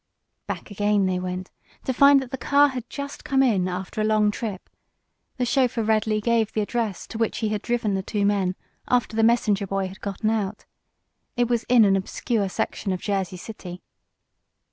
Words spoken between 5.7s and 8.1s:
readily gave the address to which he had driven the